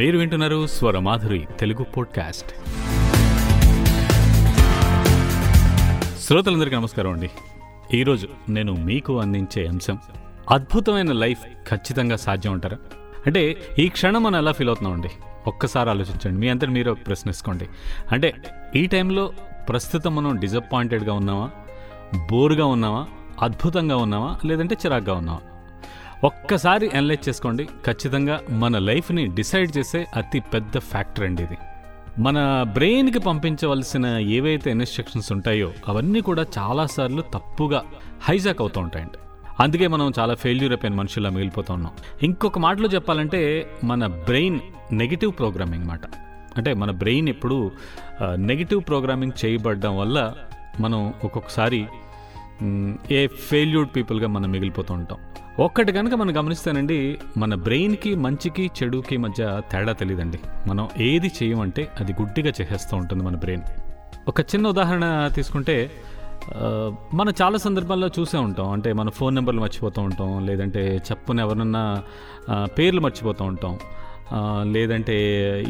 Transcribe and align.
మీరు 0.00 0.18
వింటున్నారు 0.18 0.66
స్వరమాధురి 0.66 1.46
తెలుగు 1.58 1.82
పోడ్కాస్ట్ 1.82 2.48
శ్రోతలందరికీ 6.18 6.76
నమస్కారం 6.76 7.12
అండి. 7.12 7.30
ఈరోజు 7.96 8.28
నేను 8.48 8.72
మీకు 8.72 9.20
అందించే 9.20 9.66
అంశం 9.66 9.98
అద్భుతమైన 10.50 11.12
లైఫ్ 11.12 11.40
ఖచ్చితంగా 11.70 12.16
సాధ్యం 12.16 12.52
అంటారా? 12.52 12.76
అంటే 13.26 13.56
ఈ 13.78 13.88
క్షణం 13.88 14.22
మనం 14.22 14.36
ఎలా 14.36 14.52
ఫీల్ 14.52 14.68
అవుతున్నామండి 14.68 15.08
ఒక్కసారి 15.46 15.90
ఆలోచించండి 15.90 16.38
మీ 16.38 16.48
అంతటి 16.48 16.70
మీరు 16.70 16.92
ప్రశ్నించుకోండి 16.92 17.68
అంటే 18.12 18.34
ఈ 18.76 18.86
టైంలో 18.86 19.32
ప్రస్తుతం 19.68 20.14
మనం 20.14 20.36
డిసప్పాయింటెడ్గా 20.36 21.12
ఉన్నామా? 21.12 21.50
బోర్గా 22.30 22.66
ఉన్నామా? 22.66 23.06
అద్భుతంగా 23.42 23.96
ఉన్నామా? 23.96 24.38
లేదంటే 24.44 24.76
చిరాగ్గా 24.86 25.14
ఉన్నామా? 25.14 25.40
ఒక్కసారి 26.24 26.86
అనలైజ్ 26.88 27.28
చేసుకోండి. 27.28 27.64
ఖచ్చితంగా 27.86 28.40
మన 28.50 28.78
లైఫ్ని 28.78 29.26
డిసైడ్ 29.26 29.70
చేసే 29.78 30.06
అతి 30.16 30.40
పెద్ద 30.40 30.78
ఫ్యాక్టర్ 30.78 31.24
అండి 31.24 31.42
ఇది. 31.42 31.56
మన 32.18 32.38
బ్రెయిన్కి 32.72 33.18
పంపించవలసిన 33.18 34.06
ఏవైతే 34.06 34.70
ఇన్స్ట్రక్షన్స్ 34.70 35.32
ఉంటాయో 35.32 35.72
అవన్నీ 35.88 36.20
కూడా 36.20 36.46
చాలాసార్లు 36.58 37.22
తప్పుగా 37.34 37.82
హైజాక్ 38.22 38.60
అవుతూ 38.60 38.80
ఉంటాయండి. 38.80 39.18
అందుకే 39.60 39.86
మనం 39.86 40.12
చాలా 40.18 40.34
ఫెయిల్యూర్ 40.34 40.72
అయిపోయిన 40.72 40.96
మనుషుల్లా 40.96 41.30
మిగిలిపోతూ 41.30 41.74
ఉన్నాం. 41.74 41.92
ఇంకొక 42.22 42.58
మాటలో 42.58 42.88
చెప్పాలంటే 42.88 43.40
మన 43.84 44.06
బ్రెయిన్ 44.06 44.60
నెగిటివ్ 44.92 45.32
ప్రోగ్రామింగ్ 45.38 45.86
మాట. 45.86 46.00
అంటే 46.56 46.74
మన 46.74 46.90
బ్రెయిన్ 46.90 47.28
ఎప్పుడు 47.28 47.70
నెగిటివ్ 48.22 48.80
ప్రోగ్రామింగ్ 48.88 49.32
చేయబడడం 49.44 49.98
వల్ల 49.98 50.32
మనం 50.80 51.14
ఒక్కొక్కసారి 51.24 51.86
ఏ 53.10 53.26
ఫెయిల్యూర్డ్ 53.26 53.90
పీపుల్గా 53.96 54.28
మనం 54.28 54.50
మిగిలిపోతూ 54.50 54.94
ఉంటాం. 54.94 55.18
ఒక్కటి 55.58 55.92
కనుక 55.92 56.14
మనం 56.14 56.32
గమనిస్తానండి 56.36 57.18
మన 57.36 57.54
బ్రెయిన్కి 57.54 58.14
మంచికి 58.14 58.64
చెడుకి 58.78 59.16
మధ్య 59.16 59.60
తేడా 59.72 59.92
తెలియదండి 59.92 60.38
మనం 60.66 60.88
ఏది 60.98 61.30
చేయమంటే 61.38 61.82
అది 62.00 62.12
గుడ్డిగా 62.20 62.52
చేసేస్తూ 62.60 62.96
ఉంటుంది 62.96 63.24
మన 63.24 63.36
బ్రెయిన్ 63.36 63.62
ఒక 64.28 64.40
చిన్న 64.40 64.68
ఉదాహరణ 64.68 65.06
తీసుకుంటే 65.34 65.76
మనం 67.14 67.32
చాలా 67.42 67.58
సందర్భాల్లో 67.58 68.08
చూసే 68.18 68.38
ఉంటాం. 68.38 68.68
అంటే 68.70 68.90
మన 68.92 69.08
ఫోన్ 69.18 69.34
నెంబర్లు 69.34 69.60
మర్చిపోతూ 69.60 70.02
ఉంటాం 70.02 70.46
లేదంటే 70.46 70.82
చెప్పున 71.10 71.40
ఎవరన్నా 71.40 71.82
పేర్లు 72.78 73.00
మర్చిపోతూ 73.00 73.44
ఉంటాం. 73.44 73.74
లేదంటే 74.62 75.16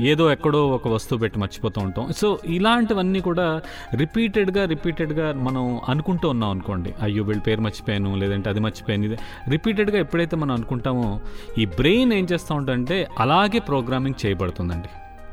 ఏదో 0.01 0.33
ఎక్కడో 0.33 0.69
ఒక 0.69 0.89
వస్తువు 0.89 1.21
పెట్టి 1.21 1.39
మర్చిపోతూ 1.39 1.81
ఉంటాం. 1.81 2.13
సో 2.13 2.39
ఇలాంటివన్నీ 2.47 3.21
కూడా 3.21 3.63
రిపీటెడ్గా 3.95 4.65
రిపీటెడ్గా 4.65 5.33
మనం 5.33 5.81
అనుకుంటూ 5.89 6.29
ఉన్నాం 6.29 6.51
అనుకోండి. 6.51 6.95
అయ్యో 7.03 7.25
వీళ్ళ 7.25 7.43
పేరు 7.43 7.61
మర్చిపోయాను 7.61 8.17
లేదంటే 8.17 8.51
అది 8.51 8.61
మర్చిపోయాను 8.61 9.05
ఇది 9.05 9.19
రిపీటెడ్గా 9.49 9.99
ఎప్పుడైతే 9.99 10.37
మనం 10.37 10.51
అనుకుంటామో 10.51 11.21
ఈ 11.59 11.67
బ్రెయిన్ 11.67 12.13
ఏం 12.13 12.27
చేస్తూ 12.33 12.55
ఉంటుందంటే 12.55 13.09
అలాగే 13.19 13.59
ప్రోగ్రామింగ్ 13.59 14.27
చేయబడుతుందండి. 14.27 14.89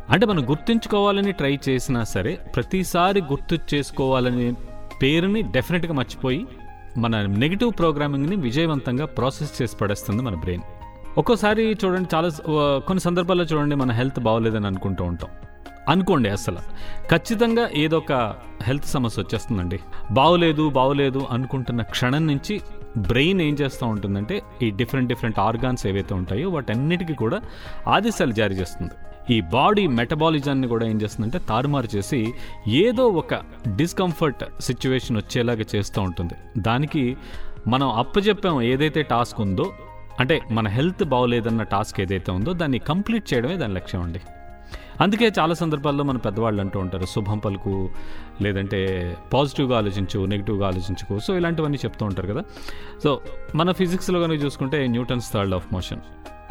అంటే 0.09 0.25
మనం 0.25 0.49
గుర్తుంచుకోవాలని 0.49 1.31
ట్రై 1.31 1.59
చేసినా 1.69 2.03
సరే 2.03 2.39
ప్రతిసారి 2.55 3.21
గుర్తు 3.21 3.57
చేసుకోవాలని 3.73 4.55
పేరుని 5.03 5.41
డెఫినెట్గా 5.41 5.93
మర్చిపోయి 5.93 6.47
మన 6.97 7.21
నెగిటివ్ 7.21 7.71
ప్రోగ్రామింగ్ని 7.79 8.35
విజయవంతంగా 8.35 9.05
ప్రాసెస్ 9.05 9.61
చేసి 9.61 9.75
పడేస్తుంది 9.77 10.21
మన 10.21 10.35
బ్రెయిన్. 10.35 10.63
ఒక్కోసారి 11.17 11.77
చూడండి 11.85 12.09
చాలా 12.15 12.29
కొన్ని 12.87 12.99
సందర్భాల్లో 12.99 13.43
చూడండి 13.43 13.75
మన 13.75 13.91
హెల్త్ 13.91 14.19
బాగోలేదని 14.19 14.67
అనుకుంటూ 14.67 15.03
ఉంటాం. 15.03 15.29
అనుకోండి 15.89 16.29
అసలు 16.29 16.61
ఖచ్చితంగా 17.11 17.69
ఏదో 17.75 17.97
ఒక 17.97 18.13
హెల్త్ 18.63 18.85
సమస్య 18.85 19.21
వచ్చేస్తుందండి. 19.21 19.79
బాగోలేదు 20.11 20.69
బాగోలేదు 20.69 21.21
అనుకుంటున్న 21.31 21.81
క్షణం 21.81 22.27
నుంచి 22.27 22.61
బ్రెయిన్ 22.97 23.41
ఏం 23.41 23.53
చేస్తూ 23.53 23.85
ఉంటుందంటే 23.87 24.41
ఈ 24.61 24.69
డిఫరెంట్ 24.71 25.09
డిఫరెంట్ 25.09 25.39
ఆర్గాన్స్ 25.39 25.87
ఏవైతే 25.87 26.13
ఉంటాయో 26.13 26.49
వాటన్నిటికీ 26.49 27.13
కూడా 27.13 27.41
ఆదేశాలు 27.87 28.31
జారీ 28.31 28.55
చేస్తుంది. 28.55 28.93
ఈ 29.33 29.41
బాడీ 29.41 29.87
మెటబాలిజాన్ని 29.87 30.67
కూడా 30.67 30.85
ఏం 30.85 31.01
చేస్తుందంటే 31.01 31.39
తారుమారు 31.39 31.95
చేసి 31.95 32.33
ఏదో 32.67 33.07
ఒక 33.07 33.33
డిస్కంఫర్ట్ 33.75 34.43
సిచ్యువేషన్ 34.61 35.17
వచ్చేలాగా 35.17 35.65
చేస్తూ 35.75 36.01
ఉంటుంది. 36.01 36.61
దానికి 36.61 37.17
మనం 37.67 37.89
అప్పచెప్పాము 37.89 38.61
ఏదైతే 38.61 39.01
టాస్క్ 39.01 39.41
ఉందో 39.41 39.65
అంటే 40.19 40.41
మన 40.51 40.67
హెల్త్ 40.67 41.03
బాగోలేదన్న 41.03 41.63
టాస్క్ 41.63 42.01
ఏదైతే 42.01 42.31
ఉందో 42.31 42.53
దాన్ని 42.53 42.79
కంప్లీట్ 42.79 43.33
చేయడమే 43.33 43.57
దాని 43.57 43.73
లక్ష్యం 43.73 44.01
అండి. 44.01 44.21
అందుకే 45.01 45.31
చాలా 45.39 45.53
సందర్భాల్లో 45.53 46.03
మన 46.03 46.17
పెద్దవాళ్ళు 46.17 46.61
అంటూ 46.61 46.79
ఉంటారు 46.79 47.05
శుభం 47.05 47.37
పలుకు 47.37 47.89
లేదంటే 48.41 49.15
పాజిటివ్గా 49.33 49.77
ఆలోచించు 49.77 50.25
నెగిటివ్గా 50.25 50.67
ఆలోచించుకో. 50.67 51.19
సో 51.19 51.37
ఇలాంటివన్నీ 51.37 51.77
చెప్తూ 51.77 52.05
ఉంటారు 52.05 52.27
కదా. 52.27 52.43
సో 53.03 53.21
మన 53.55 53.71
ఫిజిక్స్లో 53.71 54.19
కనుక 54.19 54.43
చూసుకుంటే 54.43 54.87
న్యూటన్స్ 54.87 55.33
థర్డ్ 55.33 55.53
ఆఫ్ 55.53 55.73
మోషన్ 55.73 55.99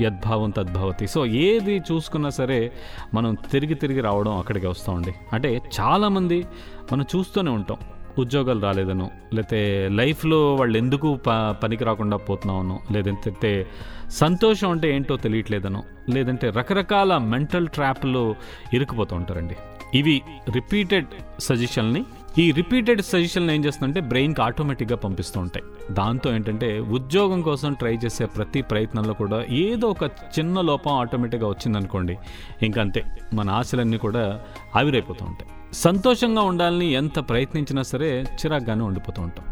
యద్భావం 0.02 0.50
తద్భవతి. 0.50 1.06
సో 1.06 1.26
ఏది 1.26 1.78
చూసుకున్నా 1.78 2.30
సరే 2.30 2.72
మనం 3.14 3.34
తిరిగి 3.34 3.74
తిరిగి 3.74 4.00
రావడం 4.00 4.38
అక్కడికి 4.38 4.66
వస్తామండి. 4.66 5.14
అంటే 5.32 5.62
చాలామంది 5.80 6.46
మనం 6.92 7.04
చూస్తూనే 7.16 7.50
ఉంటాం. 7.50 7.78
ఉద్యోగాలు 8.18 8.60
రాలేదనో. 8.60 9.10
లేకపోతే 9.34 9.88
లైఫ్లో 9.92 10.54
వాళ్ళు 10.54 10.78
ఎందుకు 10.78 11.14
ప 11.26 11.30
పనికి 11.30 11.84
రాకుండా 11.84 12.16
పోతున్నామనో 12.16 12.80
లేదంటే 12.92 13.66
సంతోషం 14.10 14.70
అంటే 14.70 14.96
ఏంటో 14.96 15.16
తెలియట్లేదనో. 15.16 15.82
లేదంటే 16.10 16.50
రకరకాల 16.50 17.18
మెంటల్ 17.18 17.68
ట్రాప్లో 17.68 18.34
ఇరుక్కుపోతూ 18.74 19.16
ఉంటారండి. 19.16 19.56
ఇవి 19.94 20.22
రిపీటెడ్ 20.50 21.06
సజెషన్ని 21.40 22.04
ఈ 22.38 22.50
రిపీటెడ్ 22.50 23.02
సజెషన్లు 23.02 23.52
ఏం 23.52 23.64
చేస్తుందంటే 23.64 24.00
బ్రెయిన్కి 24.00 24.42
ఆటోమేటిక్గా 24.42 24.96
పంపిస్తూ 24.96 25.40
ఉంటాయి. 25.40 25.94
దాంతో 25.94 26.34
ఏంటంటే 26.34 26.80
ఉద్యోగం 26.80 27.40
కోసం 27.42 27.72
ట్రై 27.72 27.96
చేసే 28.04 28.26
ప్రతి 28.26 28.62
ప్రయత్నంలో 28.62 29.14
కూడా 29.14 29.44
ఏదో 29.50 29.88
ఒక 29.88 30.04
చిన్న 30.38 30.60
లోపం 30.60 30.92
ఆటోమేటిక్గా 30.92 31.48
వచ్చిందనుకోండి 31.48 32.16
ఇంకంతే. 32.62 33.04
మన 33.34 33.50
ఆశలన్నీ 33.50 33.98
కూడా 33.98 34.40
ఆవిరైపోతూ 34.76 35.26
ఉంటాయి. 35.26 35.50
సంతోషంగా 35.76 36.42
ఉండాలని 36.42 36.92
ఎంత 36.92 37.18
ప్రయత్నించినా 37.18 37.82
సరే 37.82 38.22
చిరాగ్గానే 38.22 38.84
ఉండిపోతూ 38.84 39.22
ఉంటాం. 39.22 39.44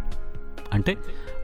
అంటే 0.72 0.96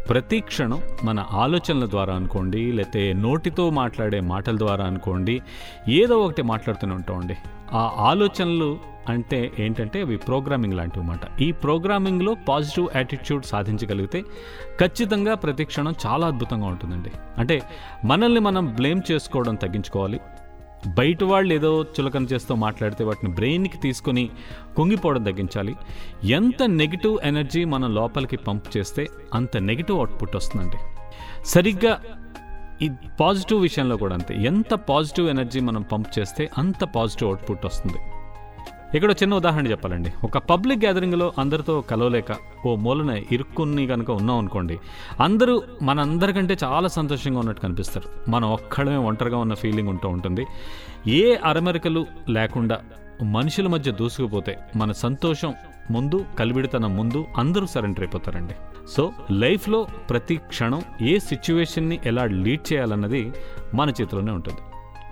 ప్రతి 0.09 0.41
క్షణం 0.41 0.83
మన 1.05 1.27
ఆలోచనల 1.31 1.91
ద్వారా 1.91 2.15
అనుకోండి 2.15 2.73
లేకపోతే 2.73 3.13
నోటితో 3.13 3.71
మాట్లాడే 3.71 4.21
మాటల 4.21 4.59
ద్వారా 4.59 4.85
అనుకోండి 4.85 5.41
ఏదో 5.89 6.19
ఒకటి 6.19 6.43
మాట్లాడుతూనే 6.43 6.95
ఉంటామండి. 6.95 7.37
ఆ 7.73 7.93
ఆలోచనలు 7.99 8.79
అంటే 9.09 9.53
ఏంటంటే 9.59 10.01
అవి 10.01 10.17
ప్రోగ్రామింగ్ 10.17 10.75
లాంటివి 10.75 11.05
అన్నమాట. 11.05 11.43
ఈ 11.43 11.53
ప్రోగ్రామింగ్లో 11.53 12.37
పాజిటివ్ 12.49 12.89
యాటిట్యూడ్ 12.97 13.45
సాధించగలిగితే 13.45 14.21
ఖచ్చితంగా 14.81 15.35
ప్రతి 15.35 15.65
క్షణం 15.65 15.95
చాలా 16.07 16.27
అద్భుతంగా 16.27 16.67
ఉంటుందండి. 16.67 17.11
అంటే 17.39 17.63
మనల్ని 18.05 18.41
మనం 18.41 18.67
బ్లేమ్ 18.67 19.01
చేసుకోవడం 19.13 19.55
తగ్గించుకోవాలి. 19.55 20.21
బయట 20.89 21.25
వాళ్ళు 21.25 21.55
ఏదో 21.55 21.83
చులకన 21.83 22.25
చేస్తూ 22.25 22.55
మాట్లాడితే 22.55 23.05
వాటిని 23.05 23.33
బ్రెయిన్కి 23.33 23.79
తీసుకొని 23.79 24.31
కుంగిపోవడం 24.77 25.23
తగ్గించాలి. 25.23 25.77
ఎంత 26.25 26.63
నెగిటివ్ 26.63 27.19
ఎనర్జీ 27.25 27.65
మనం 27.65 27.95
లోపలికి 27.95 28.37
పంప్ 28.37 28.77
చేస్తే 28.77 29.09
అంత 29.35 29.57
నెగిటివ్ 29.57 29.99
అవుట్పుట్ 29.99 30.37
వస్తుందండి. 30.37 30.77
సరిగ్గా 31.45 32.03
ఈ 32.83 32.91
పాజిటివ్ 33.21 33.63
విషయంలో 33.63 33.97
కూడా 33.97 34.15
అంతే. 34.15 34.35
ఎంత 34.35 34.75
పాజిటివ్ 34.75 35.29
ఎనర్జీ 35.29 35.61
మనం 35.61 35.83
పంప్ 35.83 36.19
చేస్తే 36.19 36.51
అంత 36.59 36.85
పాజిటివ్ 36.85 37.31
అవుట్పుట్ 37.31 37.67
వస్తుంది. 37.67 37.99
ఇక్కడ 38.95 39.13
చిన్న 39.13 39.35
ఉదాహరణ 39.35 39.67
చెప్పాలండి. 39.67 40.13
ఒక 40.25 40.39
పబ్లిక్ 40.39 40.81
గ్యాదరింగ్లో 40.85 41.33
అందరితో 41.39 41.81
కలవలేక 41.81 42.37
ఓ 42.67 42.77
మూలన 42.77 43.23
ఇరుక్కుని 43.33 43.87
కనుక 43.87 44.11
ఉన్నాం 44.11 44.39
అనుకోండి 44.39 44.79
అందరూ 45.21 45.63
మనందరికంటే 45.83 46.57
చాలా 46.65 46.89
సంతోషంగా 46.89 47.39
ఉన్నట్టు 47.39 47.63
కనిపిస్తారు. 47.63 48.31
మనం 48.31 48.51
ఒక్కడమే 48.51 48.97
ఒంటరిగా 48.97 49.39
ఉన్న 49.39 49.55
ఫీలింగ్ 49.55 49.89
ఉంటూ 49.89 50.09
ఉంటుంది. 50.09 50.47
ఏ 51.09 51.37
అరమరికలు 51.45 52.07
లేకుండా 52.29 52.81
మనుషుల 53.23 53.67
మధ్య 53.67 53.93
దూసుకుపోతే 53.93 54.59
మన 54.77 54.93
సంతోషం 54.93 55.55
ముందు 55.91 56.25
కలివిడితనం 56.39 56.97
ముందు 56.97 57.27
అందరూ 57.37 57.67
సరెండర్ 57.67 58.01
అయిపోతారండి. 58.01 58.55
సో 58.89 59.13
లైఫ్లో 59.31 59.87
ప్రతి 60.11 60.37
క్షణం 60.37 60.83
ఏ 61.03 61.19
సిచ్యువేషన్ని 61.19 62.01
ఎలా 62.07 62.25
లీడ్ 62.25 62.73
చేయాలన్నది 62.73 63.33
మన 63.75 63.91
చేతిలోనే 63.91 64.33
ఉంటుంది. 64.33 64.59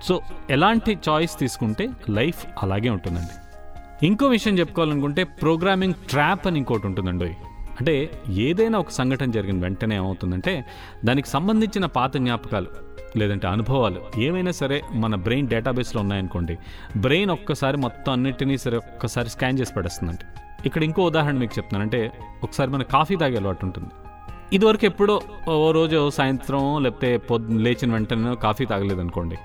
సో 0.02 0.20
ఎలాంటి 0.50 0.98
చాయిస్ 1.08 1.38
తీసుకుంటే 1.38 1.88
లైఫ్ 2.10 2.46
అలాగే 2.62 2.90
ఉంటుందండి. 2.90 3.47
ఇంకో 4.02 4.26
విషయం 4.26 4.58
చెప్పుకోవాలనుకుంటే 4.58 5.24
ప్రోగ్రామింగ్ 5.24 5.94
ట్రాప్ 5.94 6.46
అని 6.46 6.58
ఇంకోటి 6.58 6.86
ఉంటుందండి. 6.86 7.36
అంటే 7.78 8.10
ఏదైనా 8.28 8.78
ఒక 8.78 8.90
సంఘటన 8.90 9.30
జరిగిన 9.30 9.62
వెంటనే 9.62 9.96
ఏమవుతుందంటే 9.96 10.64
దానికి 11.04 11.28
సంబంధించిన 11.28 11.86
పాత 11.86 12.16
జ్ఞాపకాలు 12.16 12.66
లేదంటే 13.16 13.46
అనుభవాలు 13.46 14.20
ఏమైనా 14.20 14.50
సరే 14.50 14.82
మన 14.92 15.14
బ్రెయిన్ 15.14 15.48
డేటాబేస్లో 15.48 16.02
ఉన్నాయనుకోండి. 16.02 16.58
బ్రెయిన్ 16.96 17.30
ఒక్కసారి 17.30 17.76
మొత్తం 17.76 18.12
అన్నిటినీ 18.12 18.58
సరే 18.58 18.76
ఒక్కసారి 18.76 19.28
స్కాన్ 19.28 19.58
చేసి 19.58 19.74
పడేస్తుందండి. 19.74 20.24
ఇక్కడ 20.66 20.84
ఇంకో 20.84 21.02
ఉదాహరణ 21.02 21.34
మీకు 21.34 21.58
చెప్తానంటే 21.58 22.12
ఒకసారి 22.42 22.70
మన 22.70 22.82
కాఫీ 22.82 23.16
తాగే 23.16 23.36
అలవాటు 23.36 23.64
ఉంటుంది. 23.64 23.88
ఇదివరకు 24.52 24.84
ఎప్పుడో 24.84 25.20
ఓ 25.48 25.70
రోజు 25.70 26.10
సాయంత్రం 26.10 26.82
లేకపోతే 26.82 27.16
పొద్దు 27.16 27.58
లేచిన 27.58 27.92
వెంటనే 27.92 28.34
కాఫీ 28.34 28.64
తాగలేదనుకోండి. 28.64 29.36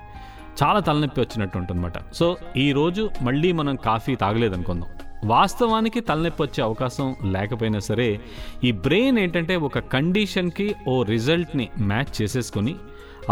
చాలా 0.62 0.80
తలనొప్పి 0.80 1.20
వచ్చినట్టు 1.20 1.58
ఉంటుందన్నమాట. 1.58 2.12
సో 2.12 2.36
ఈ 2.56 2.72
రోజు 2.72 3.10
మళ్ళీ 3.22 3.52
మనం 3.52 3.76
కాఫీ 3.76 4.14
తాగలేదనుకుందాం. 4.14 4.88
వాస్తవానికి 5.24 6.00
తలనొప్పి 6.00 6.42
వచ్చే 6.42 6.64
అవకాశం 6.64 7.16
లేకపోయినా 7.24 7.78
సరే 7.78 8.20
ఈ 8.64 8.72
బ్రెయిన్ 8.72 9.18
ఏంటంటే 9.18 9.56
ఒక 9.56 9.78
కండిషన్కి 9.78 10.74
ఓ 10.88 11.02
రిజల్ట్ని 11.02 11.68
మ్యాచ్ 11.80 12.22
చేసేసుకొని 12.22 12.74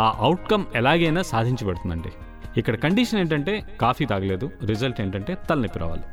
ఆ 0.00 0.16
అవుట్కమ్ 0.18 0.64
ఎలాగైనా 0.74 1.22
సాధించబడుతుందండి. 1.22 2.12
ఇక్కడ 2.56 2.74
కండిషన్ 2.76 3.20
ఏంటంటే 3.20 3.52
కాఫీ 3.80 4.04
తాగలేదు 4.04 4.50
రిజల్ట్ 4.64 5.00
ఏంటంటే 5.00 5.34
తలనొప్పి 5.50 5.78
రావాలి. 5.78 6.04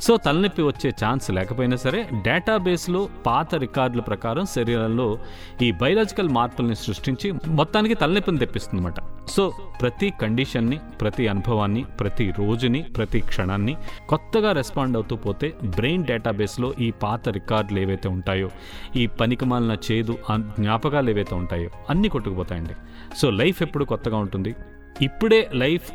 సో 0.00 0.16
తలనొప్పి 0.16 0.62
వచ్చే 0.62 0.90
ఛాన్స్ 1.02 1.30
లేకపోయినా 1.30 1.76
సరే 1.76 2.08
డేటాబేస్లో 2.26 3.08
పాత 3.26 3.54
రికార్డుల 3.54 4.00
ప్రకారం 4.00 4.46
శరీరంలో 4.46 5.18
ఈ 5.62 5.72
బయలాజికల్ 5.72 6.28
మార్పుల్ని 6.28 6.76
సృష్టించి 6.76 7.32
మొత్తానికి 7.32 7.94
తలనొప్పిని 7.94 8.38
తెప్పిస్తుందన్నమాట. 8.38 8.94
సో 9.30 9.52
ప్రతి 9.80 10.08
కండిషన్ని 10.20 10.78
ప్రతి 11.00 11.28
అనుభవాన్ని 11.28 11.84
ప్రతి 12.00 12.26
రోజుని 12.38 12.82
ప్రతి 12.82 13.20
క్షణాన్ని 13.20 13.76
కొత్తగా 14.08 14.52
రెస్పాండ్ 14.52 14.96
అవుతూ 14.96 15.16
పోతే 15.16 15.48
బ్రెయిన్ 15.64 16.04
డేటాబేస్లో 16.04 16.74
ఈ 16.80 16.90
పాత 16.90 17.28
రికార్డులు 17.28 17.80
ఏవైతే 17.80 18.08
ఉంటాయో 18.08 18.48
ఈ 18.96 19.06
పనికిమాలిన 19.06 19.76
చేదు 19.88 20.16
జ్ఞాపకాలు 20.32 21.10
ఏవైతే 21.10 21.34
ఉంటాయో 21.34 21.70
అన్నీ 21.90 22.08
కొట్టుకుపోతాయండి. 22.08 22.74
సో 23.16 23.30
లైఫ్ 23.30 23.62
ఎప్పుడు 23.62 23.84
కొత్తగా 23.84 24.18
ఉంటుంది? 24.18 24.54
ఇప్పుడే 25.02 25.50
లైఫ్ 25.54 25.92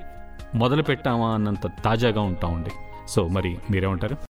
మొదలు 0.56 0.82
పెట్టామా 0.82 1.34
అన్నంత 1.34 1.68
తాజాగా 1.68 2.22
ఉంటామండి. 2.22 2.70
సో 3.08 3.28
మరి 3.28 3.58
మీరేమంటారు? 3.72 4.18